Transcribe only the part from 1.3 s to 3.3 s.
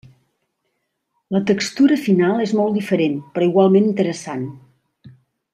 La textura final és molt diferent,